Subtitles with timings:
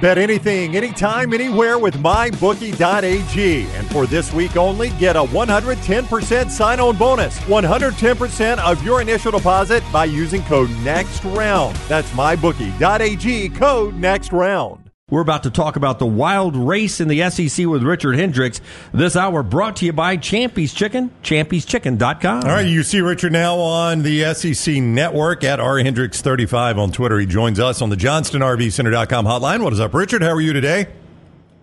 [0.00, 3.66] Bet anything, anytime, anywhere with mybookie.ag.
[3.70, 7.38] And for this week only, get a 110% sign on bonus.
[7.40, 11.88] 110% of your initial deposit by using code NEXTROUND.
[11.88, 14.85] That's mybookie.ag, code NEXTROUND.
[15.08, 18.60] We're about to talk about the wild race in the SEC with Richard Hendrix.
[18.92, 22.42] This hour brought to you by Champy's Chicken, champy'schicken.com.
[22.42, 26.90] All right, you see Richard now on the SEC network at R Hendrix 35 on
[26.90, 27.20] Twitter.
[27.20, 29.62] He joins us on the JohnstonRVCenter.com hotline.
[29.62, 30.22] What is up, Richard?
[30.22, 30.88] How are you today?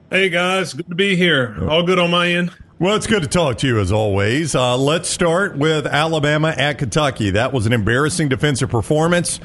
[0.10, 0.71] Hey, guys.
[0.73, 1.68] Good to be here.
[1.70, 2.54] All good on my end.
[2.80, 4.55] Well, it's good to talk to you as always.
[4.55, 7.32] Uh, let's start with Alabama at Kentucky.
[7.32, 9.41] That was an embarrassing defensive performance.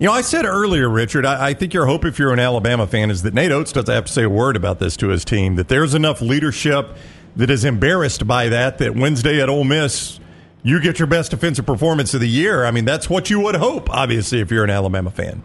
[0.00, 2.86] You know, I said earlier, Richard, I, I, think your hope if you're an Alabama
[2.86, 5.24] fan is that Nate Oats doesn't have to say a word about this to his
[5.24, 6.96] team, that there's enough leadership
[7.34, 10.20] that is embarrassed by that, that Wednesday at Ole Miss,
[10.62, 12.64] you get your best defensive performance of the year.
[12.64, 15.42] I mean, that's what you would hope, obviously, if you're an Alabama fan.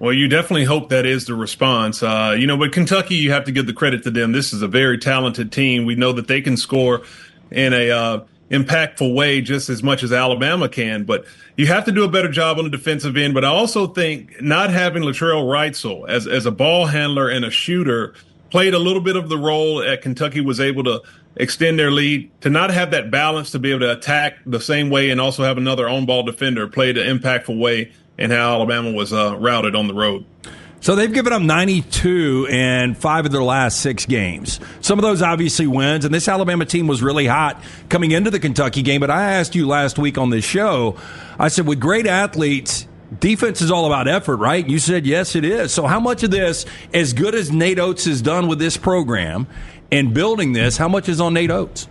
[0.00, 2.02] Well, you definitely hope that is the response.
[2.02, 4.32] Uh, you know, but Kentucky, you have to give the credit to them.
[4.32, 5.84] This is a very talented team.
[5.84, 7.02] We know that they can score
[7.52, 11.04] in a uh, impactful way just as much as Alabama can.
[11.04, 11.24] But
[11.56, 13.34] you have to do a better job on the defensive end.
[13.34, 17.50] But I also think not having Latrell Wrightsell as, as a ball handler and a
[17.50, 18.14] shooter
[18.50, 21.02] played a little bit of the role at Kentucky was able to
[21.36, 24.90] extend their lead to not have that balance to be able to attack the same
[24.90, 28.90] way and also have another on ball defender played an impactful way in how Alabama
[28.90, 30.24] was uh, routed on the road.
[30.80, 34.60] So they've given up 92 in five of their last six games.
[34.80, 38.38] Some of those obviously wins, and this Alabama team was really hot coming into the
[38.38, 39.00] Kentucky game.
[39.00, 40.96] But I asked you last week on this show,
[41.38, 42.86] I said, with great athletes,
[43.18, 44.66] defense is all about effort, right?
[44.66, 45.72] You said, yes, it is.
[45.74, 49.48] So how much of this, as good as Nate Oats has done with this program
[49.90, 51.88] and building this, how much is on Nate Oats?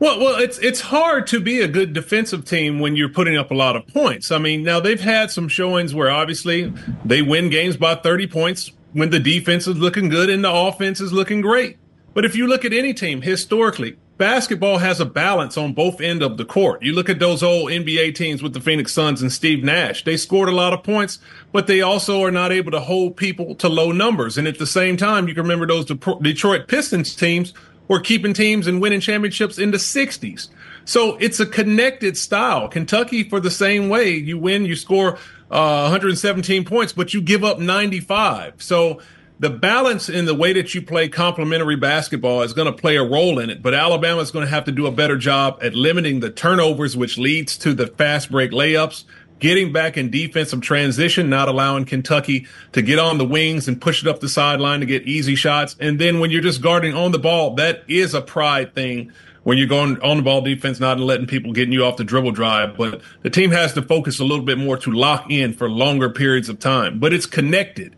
[0.00, 3.50] Well, well, it's it's hard to be a good defensive team when you're putting up
[3.50, 4.30] a lot of points.
[4.30, 6.72] I mean, now they've had some showings where obviously
[7.04, 11.02] they win games by 30 points when the defense is looking good and the offense
[11.02, 11.76] is looking great.
[12.14, 16.22] But if you look at any team historically, basketball has a balance on both end
[16.22, 16.82] of the court.
[16.82, 20.04] You look at those old NBA teams with the Phoenix Suns and Steve Nash.
[20.04, 21.18] They scored a lot of points,
[21.52, 24.38] but they also are not able to hold people to low numbers.
[24.38, 27.52] And at the same time, you can remember those Detroit Pistons teams
[27.90, 30.48] were keeping teams and winning championships in the 60s.
[30.84, 32.68] So it's a connected style.
[32.68, 35.14] Kentucky, for the same way, you win, you score
[35.50, 38.62] uh, 117 points, but you give up 95.
[38.62, 39.00] So
[39.40, 43.02] the balance in the way that you play complementary basketball is going to play a
[43.02, 43.60] role in it.
[43.60, 46.96] But Alabama is going to have to do a better job at limiting the turnovers,
[46.96, 49.02] which leads to the fast break layups
[49.40, 54.02] getting back in defensive transition, not allowing Kentucky to get on the wings and push
[54.02, 55.74] it up the sideline to get easy shots.
[55.80, 59.12] And then when you're just guarding on the ball, that is a pride thing
[59.42, 62.32] when you're going on the ball defense, not letting people getting you off the dribble
[62.32, 62.76] drive.
[62.76, 66.10] But the team has to focus a little bit more to lock in for longer
[66.10, 66.98] periods of time.
[66.98, 67.96] But it's connected.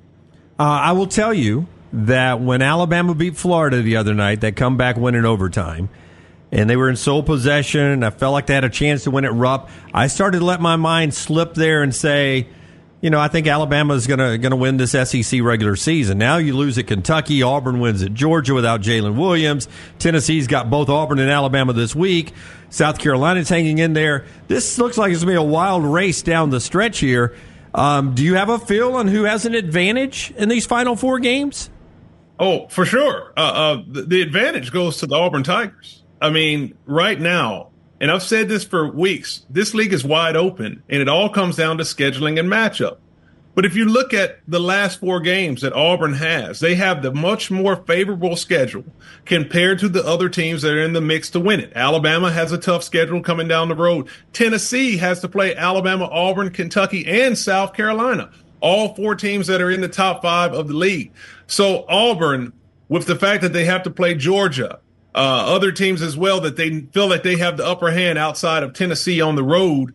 [0.58, 4.96] Uh, I will tell you that when Alabama beat Florida the other night, that comeback
[4.96, 5.88] win in overtime–
[6.52, 7.80] and they were in sole possession.
[7.80, 9.72] And I felt like they had a chance to win it rough.
[9.92, 12.46] I started to let my mind slip there and say,
[13.00, 16.18] you know, I think Alabama is gonna gonna win this SEC regular season.
[16.18, 19.66] Now you lose at Kentucky, Auburn wins at Georgia without Jaylin Williams.
[19.98, 22.32] Tennessee's got both Auburn and Alabama this week.
[22.70, 24.24] South Carolina's hanging in there.
[24.46, 27.34] This looks like it's gonna be a wild race down the stretch here.
[27.74, 31.18] Um, do you have a feel on who has an advantage in these final four
[31.18, 31.70] games?
[32.38, 33.32] Oh, for sure.
[33.36, 36.01] Uh, uh, the advantage goes to the Auburn Tigers.
[36.22, 40.84] I mean, right now, and I've said this for weeks, this league is wide open
[40.88, 42.98] and it all comes down to scheduling and matchup.
[43.56, 47.12] But if you look at the last four games that Auburn has, they have the
[47.12, 48.84] much more favorable schedule
[49.24, 51.72] compared to the other teams that are in the mix to win it.
[51.74, 54.08] Alabama has a tough schedule coming down the road.
[54.32, 58.30] Tennessee has to play Alabama, Auburn, Kentucky, and South Carolina.
[58.60, 61.12] All four teams that are in the top five of the league.
[61.48, 62.52] So Auburn,
[62.88, 64.78] with the fact that they have to play Georgia,
[65.14, 68.62] uh, other teams as well that they feel like they have the upper hand outside
[68.62, 69.94] of Tennessee on the road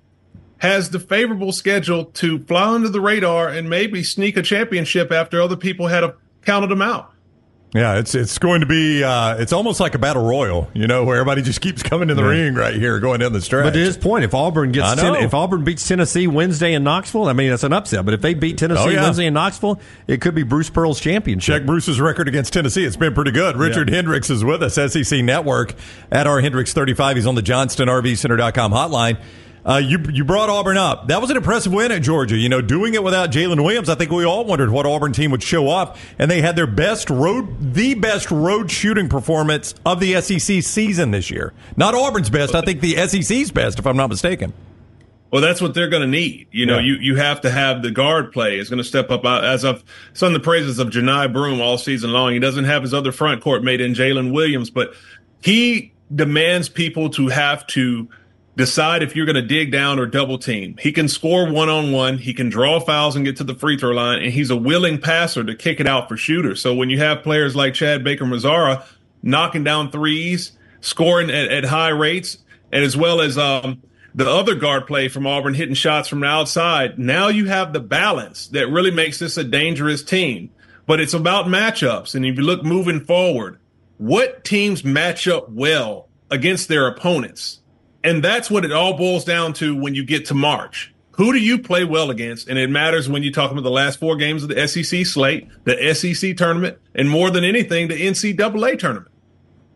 [0.60, 5.42] has the favorable schedule to fly under the radar and maybe sneak a championship after
[5.42, 7.14] other people had a, counted them out.
[7.74, 11.04] Yeah, it's it's going to be uh, it's almost like a battle royal, you know,
[11.04, 12.30] where everybody just keeps coming in the yeah.
[12.30, 13.66] ring right here, going down the stretch.
[13.66, 17.28] But to his point, if Auburn gets ten, if Auburn beats Tennessee Wednesday in Knoxville,
[17.28, 18.06] I mean that's an upset.
[18.06, 19.04] But if they beat Tennessee oh, yeah.
[19.04, 21.56] Wednesday in Knoxville, it could be Bruce Pearl's championship.
[21.56, 23.58] Check Bruce's record against Tennessee; it's been pretty good.
[23.58, 23.96] Richard yeah.
[23.96, 25.76] Hendrix is with us, SEC Network
[26.10, 27.18] at our Hendrix thirty five.
[27.18, 29.18] He's on the JohnstonRVCenter.com hotline.
[29.68, 31.10] Uh, you you brought Auburn up.
[31.10, 32.38] That was an impressive win at Georgia.
[32.38, 35.32] You know, doing it without Jaylin Williams, I think we all wondered what Auburn team
[35.32, 40.00] would show up, and they had their best road, the best road shooting performance of
[40.00, 41.54] the SEC season this year.
[41.76, 44.54] Not Auburn's best, I think the SEC's best, if I'm not mistaken.
[45.32, 46.48] Well, that's what they're going to need.
[46.52, 46.86] You know, yeah.
[46.86, 49.26] you, you have to have the guard play is going to step up.
[49.26, 52.94] As I've sung the praises of Johni Broome all season long, he doesn't have his
[52.94, 54.94] other front court mate in Jaylin Williams, but
[55.42, 58.08] he demands people to have to
[58.58, 60.76] decide if you're going to dig down or double team.
[60.80, 62.18] He can score one on one.
[62.18, 65.00] He can draw fouls and get to the free throw line, and he's a willing
[65.00, 66.60] passer to kick it out for shooters.
[66.60, 68.84] So when you have players like Chad Baker Mazara
[69.22, 72.40] knocking down threes, scoring at, at high rates,
[72.72, 73.84] and as well as um,
[74.16, 76.98] the other guard play from Auburn hitting shots from the outside.
[76.98, 80.50] Now you have the balance that really makes this a dangerous team.
[80.88, 82.16] But it's about matchups.
[82.16, 83.60] And if you look moving forward,
[83.98, 87.60] what teams match up well against their opponents?
[88.08, 90.94] And that's what it all boils down to when you get to March.
[91.18, 92.48] Who do you play well against?
[92.48, 95.50] And it matters when you talk about the last four games of the SEC slate,
[95.66, 99.12] the SEC tournament, and more than anything, the NCAA tournament.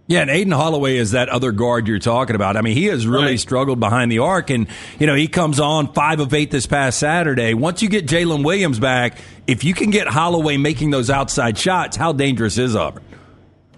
[0.08, 2.58] Yeah, and Aden Holloway is that other guard you're talking about.
[2.58, 3.40] I mean, he has really right.
[3.40, 4.68] struggled behind the arc, and
[5.00, 7.54] you know he comes on five of eight this past Saturday.
[7.54, 9.18] Once you get Jaylin Williams back,
[9.48, 13.04] if you can get Holloway making those outside shots, how dangerous is Auburn?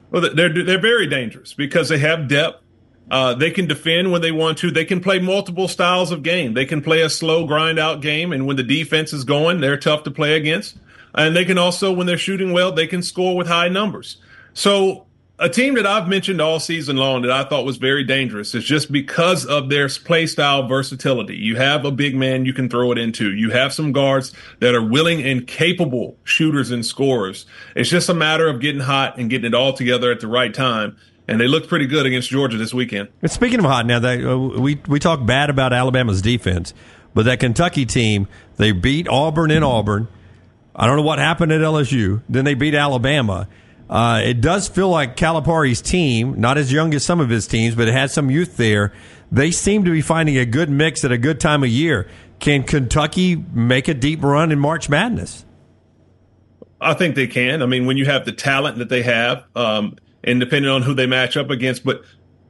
[0.09, 2.62] Well, they're they're very dangerous because they have depth.
[3.11, 4.71] Uh, they can defend when they want to.
[4.71, 6.53] They can play multiple styles of game.
[6.53, 9.77] They can play a slow grind out game, and when the defense is going, they're
[9.77, 10.77] tough to play against.
[11.13, 14.17] And they can also, when they're shooting well, they can score with high numbers.
[14.53, 15.05] So
[15.39, 18.63] a team that I've mentioned all season long that I thought was very dangerous is
[18.63, 21.35] just because of their play style versatility.
[21.35, 23.33] You have a big man you can throw it into.
[23.33, 27.45] You have some guards that are willing and capable shooters and scorers.
[27.75, 30.53] It's just a matter of getting hot and getting it all together at the right
[30.53, 30.97] time.
[31.27, 33.09] And they looked pretty good against Georgia this weekend.
[33.21, 36.73] And speaking of hot, now that uh, we we talk bad about Alabama's defense,
[37.13, 38.27] but that Kentucky team
[38.57, 40.07] they beat Auburn in Auburn.
[40.75, 42.23] I don't know what happened at LSU.
[42.27, 43.47] Then they beat Alabama
[43.89, 47.75] uh, it does feel like Calipari's team, not as young as some of his teams,
[47.75, 48.93] but it has some youth there.
[49.31, 52.09] They seem to be finding a good mix at a good time of year.
[52.39, 55.45] Can Kentucky make a deep run in March Madness?
[56.81, 57.61] I think they can.
[57.61, 60.93] I mean, when you have the talent that they have, um, and depending on who
[60.93, 62.03] they match up against, but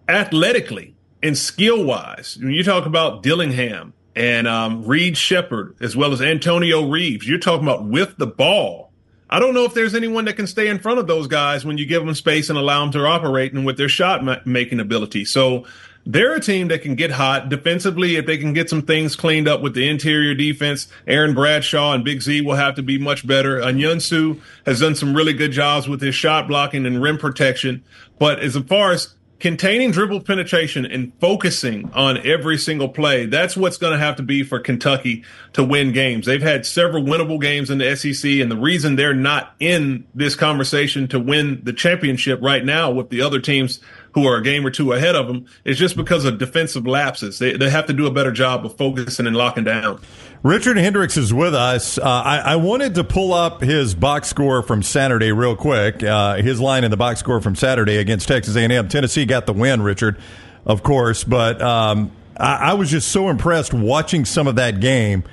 [0.08, 6.12] athletically and skill wise, when you talk about Dillingham and um, Reed Sheppard as well
[6.12, 8.94] as Antonio Reeves, you're talking about with the ball
[9.34, 11.80] I don't know if there's anyone that can stay in front of those guys when
[11.80, 14.80] you give them space and allow them to operate and with their shot ma- making
[14.80, 15.26] ability.
[15.26, 15.66] So
[16.06, 19.48] they're a team that can get hot defensively if they can get some things cleaned
[19.48, 20.88] up with the interior defense.
[21.08, 23.60] Aaron Bradshaw and Big Z will have to be much better.
[23.60, 27.84] Onyenso has done some really good jobs with his shot blocking and rim protection.
[28.20, 33.78] But as far as containing dribble penetration and focusing on every single play, that's what's
[33.78, 36.26] going to have to be for Kentucky to win games.
[36.26, 40.36] They've had several winnable games in the SEC, and the reason they're not in this
[40.36, 43.82] conversation to win the championship right now with the other teams
[44.14, 47.40] who are a game or two ahead of them is just because of defensive lapses.
[47.40, 50.02] They, they have to do a better job of focusing and locking down.
[50.44, 51.98] Richard Hendrix is with us.
[51.98, 56.04] Uh, I, I, wanted to pull up his box score from Saturday real quick.
[56.04, 58.90] Uh, his line in the box score from Saturday against Texas A&M.
[58.90, 60.18] Tennessee got the win, Richard,
[60.66, 65.24] of course, but um, I, I, was just so impressed watching some of that game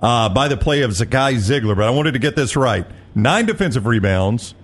[0.00, 1.74] uh, by the play of Zakai Zeigler.
[1.74, 2.86] But I wanted to get this right:
[3.16, 4.54] nine defensive rebounds,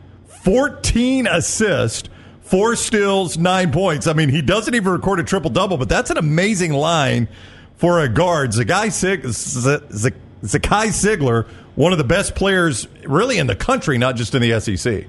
[0.45, 2.09] fourteen assists.
[2.49, 4.07] Four steals, nine points.
[4.07, 7.29] I mean, he doesn't even record a triple double, but that's an amazing line
[7.77, 8.53] for a guard.
[8.53, 10.11] Zakai, Sig- Z-
[10.43, 14.59] Zakai Zeigler, one of the best players really in the country, not just in the
[14.61, 15.05] SEC.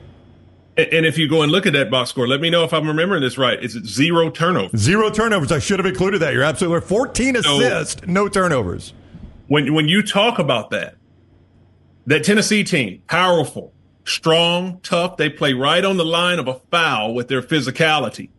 [0.78, 2.88] And if you go and look at that box score, let me know if I'm
[2.88, 3.62] remembering this right.
[3.62, 4.80] Is it zero turnovers?
[4.80, 5.52] Zero turnovers.
[5.52, 6.34] I should have included that.
[6.34, 6.88] You're absolutely right.
[6.88, 8.94] 14 assists, so, no turnovers.
[9.48, 10.96] When when you talk about that,
[12.06, 13.74] that Tennessee team, powerful,
[14.10, 15.18] strong, tough.
[15.18, 18.30] They play right on the line of a foul with their physicality.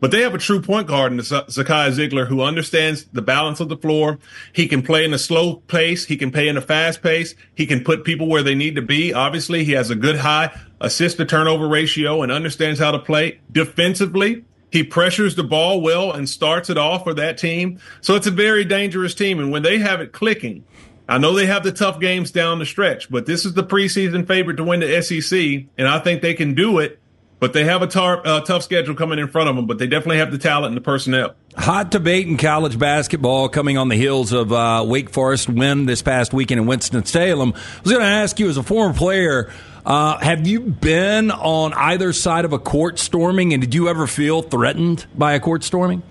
[0.00, 3.70] But they have a true point guard in Zakai Zeigler who understands the balance of
[3.70, 4.18] the floor.
[4.52, 6.04] He can play in a slow pace.
[6.04, 7.34] He can play in a fast pace.
[7.54, 9.14] He can put people where they need to be.
[9.14, 13.40] Obviously, he has a good high assist to turnover ratio and understands how to play
[13.50, 14.44] defensively.
[14.70, 17.78] He pressures the ball well and starts it off for that team.
[18.02, 19.38] So it's a very dangerous team.
[19.38, 20.64] And when they have it clicking,
[21.08, 24.26] I know they have the tough games down the stretch, but this is the preseason
[24.26, 26.98] favorite to win the SEC, and I think they can do it.
[27.40, 29.86] But they have a tar- uh, tough schedule coming in front of them, but they
[29.86, 31.34] definitely have the talent and the personnel.
[31.58, 36.00] Hot debate in college basketball coming on the heels of uh, Wake Forest win this
[36.00, 37.52] past weekend in Winston-Salem.
[37.54, 39.52] I was going to ask you, as a former player,
[39.84, 44.06] uh, have you been on either side of a court storming, and did you ever
[44.06, 46.02] feel threatened by a court storming?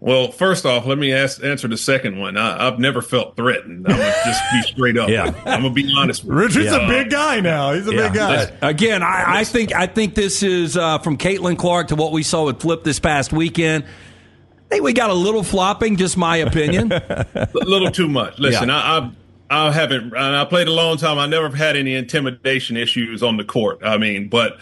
[0.00, 2.36] Well, first off, let me ask, answer the second one.
[2.36, 3.84] I, have never felt threatened.
[3.88, 5.08] I'm gonna just be straight up.
[5.08, 6.22] yeah, I'm gonna be honest.
[6.22, 6.38] with you.
[6.38, 6.80] Richard's you.
[6.80, 7.72] a big guy now.
[7.72, 8.08] He's a yeah.
[8.08, 8.52] big guy.
[8.62, 12.22] Again, I, I, think I think this is uh, from Caitlin Clark to what we
[12.22, 13.84] saw with Flip this past weekend.
[13.84, 16.92] I think we got a little flopping, just my opinion.
[16.92, 18.38] a little too much.
[18.38, 18.76] Listen, yeah.
[18.76, 19.10] I,
[19.50, 20.14] I, I haven't.
[20.14, 21.18] I played a long time.
[21.18, 23.80] I never had any intimidation issues on the court.
[23.82, 24.58] I mean, but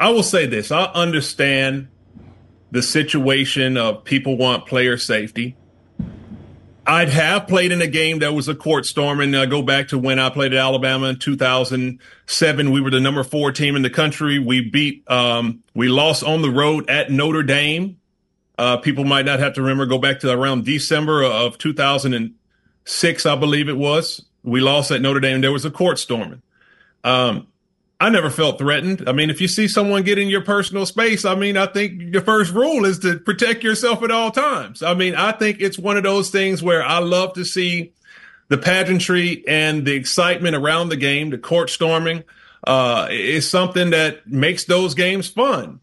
[0.00, 1.88] I will say this: I understand
[2.70, 5.56] the situation of people want player safety.
[6.86, 9.88] I'd have played in a game that was a court storm, and I go back
[9.88, 12.70] to when I played at Alabama in 2007.
[12.70, 14.38] We were the number four team in the country.
[14.38, 17.98] We beat, um, we lost on the road at Notre Dame.
[18.56, 19.84] Uh, people might not have to remember.
[19.84, 24.24] Go back to around December of 2006, I believe it was.
[24.42, 25.42] We lost at Notre Dame.
[25.42, 26.40] There was a court storming.
[27.04, 27.48] Um,
[28.00, 29.08] I never felt threatened.
[29.08, 32.12] I mean, if you see someone get in your personal space, I mean, I think
[32.12, 34.84] the first rule is to protect yourself at all times.
[34.84, 37.92] I mean, I think it's one of those things where I love to see
[38.46, 42.22] the pageantry and the excitement around the game, the court storming,
[42.64, 45.80] uh, is something that makes those games fun.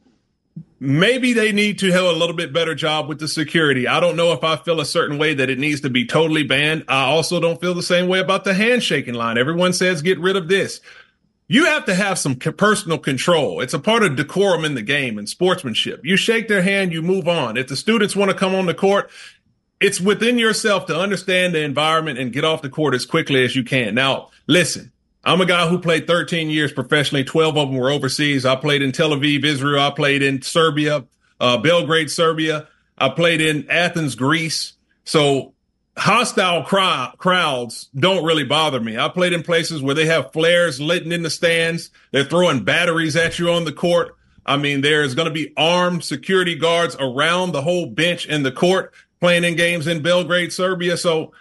[0.79, 3.88] Maybe they need to have a little bit better job with the security.
[3.88, 6.43] I don't know if I feel a certain way that it needs to be totally
[6.43, 6.86] banned.
[6.88, 9.38] I also don't feel the same way about the handshaking line.
[9.38, 10.81] Everyone says get rid of this
[11.48, 13.62] you have to have some personal control.
[13.62, 16.02] It's a part of decorum in the game and sportsmanship.
[16.04, 17.58] You shake their hand, you move on.
[17.58, 19.12] If the students want to come on the court,
[19.80, 23.56] it's within yourself to understand the environment and get off the court as quickly as
[23.56, 23.94] you can.
[23.94, 24.92] Now, listen,
[25.24, 27.24] I'm a guy who played 13 years professionally.
[27.24, 28.46] 12 of them were overseas.
[28.46, 29.82] I played in Tel Aviv, Israel.
[29.82, 31.06] I played in Serbia,
[31.40, 32.68] uh, Belgrade, Serbia.
[32.98, 34.74] I played in Athens, Greece.
[35.04, 35.55] So
[35.98, 38.98] hostile crowds don't really bother me.
[38.98, 41.90] I played in places where they have flares lit in the stands.
[42.12, 44.16] They're throwing batteries at you on the court.
[44.46, 48.52] I mean, there's going to be armed security guards around the whole bench in the
[48.52, 50.98] court playing in games in Belgrade, Serbia.
[50.98, 51.32] So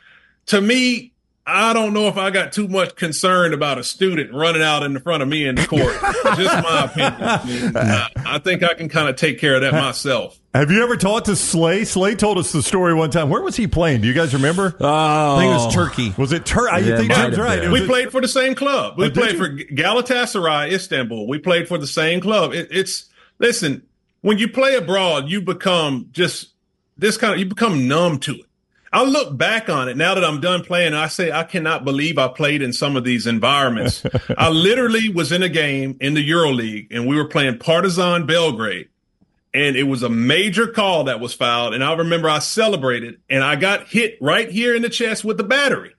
[0.47, 1.13] to me,
[1.47, 4.95] I don't know if I got too much concern about a student running out in
[4.95, 5.95] the front of me in the court.
[6.39, 7.23] Just my opinion.
[7.23, 10.41] I, mean, I, I think I can kind of take care of that myself.
[10.55, 11.85] Have you ever talked to Slay?
[11.85, 13.29] Slay told us the story one time.
[13.29, 14.01] Where was he playing?
[14.01, 14.75] Do you guys remember?
[14.81, 16.15] Oh, I think it was Turkey.
[16.17, 16.87] Was it Turkey?
[16.87, 17.71] Yeah, think Jim's right.
[17.71, 18.97] We played for the same club.
[18.97, 21.29] We oh, played for Galatasaray, Istanbul.
[21.29, 22.55] We played for the same club.
[22.55, 23.83] It, it's listen.
[24.23, 26.55] When you play abroad, you become just
[26.97, 27.39] this kind of.
[27.39, 28.47] You become numb to it.
[28.95, 30.95] I look back on it now that I'm done playing.
[30.95, 34.05] I say I cannot believe I played in some of these environments.
[34.39, 38.89] I literally was in a game in the EuroLeague, and we were playing Partizan Belgrade
[39.55, 41.75] and it was a major call that was filed.
[41.75, 45.37] And I remember I celebrated and I got hit right here in the chest with
[45.37, 45.95] the battery.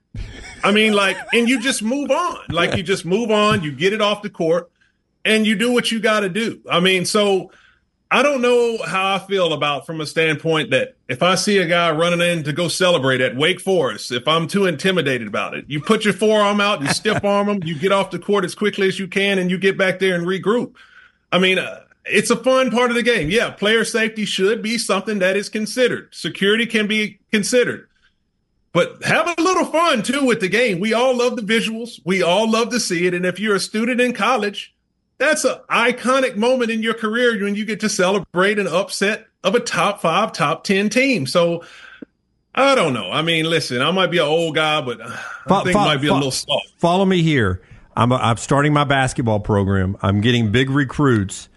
[0.62, 2.38] I mean, like, and you just move on.
[2.50, 4.70] Like, you just move on, you get it off the court,
[5.24, 6.60] and you do what you got to do.
[6.70, 7.50] I mean, so
[8.10, 11.66] I don't know how I feel about from a standpoint that if I see a
[11.66, 15.64] guy running in to go celebrate at Wake Forest, if I'm too intimidated about it,
[15.66, 18.54] you put your forearm out, you stiff arm them, you get off the court as
[18.54, 20.74] quickly as you can, and you get back there and regroup.
[21.32, 23.28] I mean, uh, it's a fun part of the game.
[23.28, 26.14] Yeah, player safety should be something that is considered.
[26.14, 27.88] Security can be considered.
[28.72, 30.78] But have a little fun too with the game.
[30.78, 31.98] We all love the visuals.
[32.04, 33.14] We all love to see it.
[33.14, 34.75] And if you're a student in college,
[35.18, 39.54] that's an iconic moment in your career when you get to celebrate an upset of
[39.54, 41.26] a top five, top 10 team.
[41.26, 41.64] So
[42.54, 43.10] I don't know.
[43.10, 45.84] I mean, listen, I might be an old guy, but uh, I fo- think fo-
[45.84, 46.72] might be fo- a little soft.
[46.78, 47.62] Follow me here.
[47.96, 49.96] I'm, a, I'm starting my basketball program.
[50.02, 51.48] I'm getting big recruits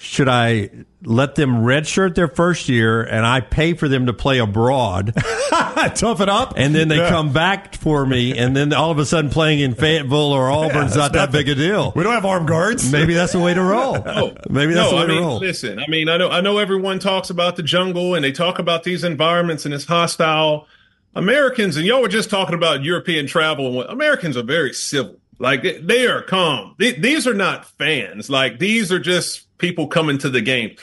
[0.00, 0.70] should I
[1.02, 5.12] let them redshirt their first year and I pay for them to play abroad?
[5.96, 6.54] Tough it up.
[6.56, 7.08] And then they yeah.
[7.08, 10.94] come back for me, and then all of a sudden playing in Fayetteville or Auburn's
[10.94, 11.92] yeah, not that big a deal.
[11.96, 12.92] We don't have armed guards.
[12.92, 13.94] Maybe that's the way to roll.
[14.04, 14.36] no.
[14.48, 15.38] Maybe that's no, the way I mean, to roll.
[15.40, 18.60] Listen, I mean, I know, I know everyone talks about the jungle and they talk
[18.60, 20.68] about these environments and it's hostile.
[21.16, 23.82] Americans, and y'all were just talking about European travel.
[23.82, 25.16] Americans are very civil.
[25.40, 26.76] Like they are calm.
[26.78, 28.30] These are not fans.
[28.30, 30.76] Like these are just people coming to the game.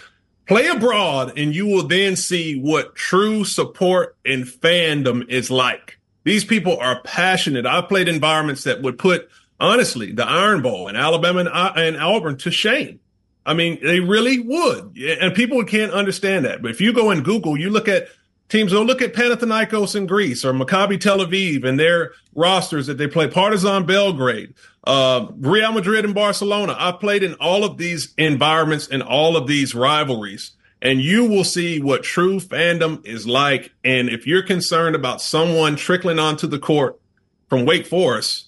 [0.48, 5.98] Play abroad and you will then see what true support and fandom is like.
[6.24, 7.66] These people are passionate.
[7.66, 9.30] I've played environments that would put,
[9.60, 13.00] honestly, the Iron Bowl and Alabama and, and Auburn to shame.
[13.46, 14.98] I mean, they really would.
[14.98, 16.62] And people can't understand that.
[16.62, 18.08] But if you go and Google, you look at
[18.50, 22.98] teams will look at Panathinaikos in Greece or Maccabi Tel Aviv and their rosters that
[22.98, 24.54] they play, Partizan Belgrade,
[24.86, 26.76] uh, Real Madrid and Barcelona.
[26.78, 30.52] I played in all of these environments and all of these rivalries.
[30.82, 33.72] And you will see what true fandom is like.
[33.84, 37.00] And if you're concerned about someone trickling onto the court
[37.50, 38.45] from Wake Forest,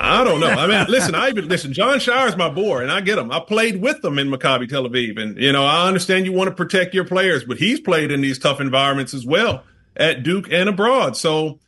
[0.00, 0.48] I don't know.
[0.48, 1.72] I mean, listen, I even listen.
[1.72, 3.32] Jon Scheyer's my boy, and I get him.
[3.32, 6.48] I played with them in Maccabi Tel Aviv, and you know, I understand you want
[6.48, 9.64] to protect your players, but he's played in these tough environments as well
[9.96, 11.16] at Duke and abroad.
[11.16, 11.58] So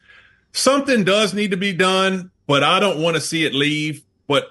[0.53, 4.05] something does need to be done, but I don't want to see it leave.
[4.29, 4.47] But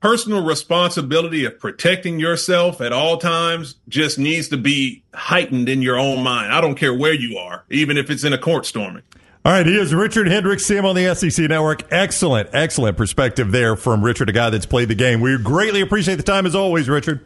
[0.00, 5.98] personal responsibility of protecting yourself at all times just needs to be heightened in your
[5.98, 6.52] own mind.
[6.52, 9.02] I don't care where you are, even if it's in a court storming.
[9.46, 11.84] All right, he is Richard Hendrix, see him on the SEC Network.
[11.92, 15.20] Excellent, excellent perspective there from Richard, a guy that's played the game.
[15.20, 17.24] We greatly appreciate the time as always, Richard.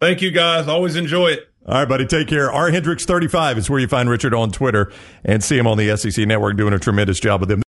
[0.00, 0.66] Thank you, guys.
[0.66, 1.48] Always enjoy it.
[1.64, 2.04] All right, buddy.
[2.04, 2.50] Take care.
[2.50, 4.92] R Hendrix 35 is where you find Richard on Twitter
[5.24, 7.62] and see him on the SEC Network doing a tremendous job with them.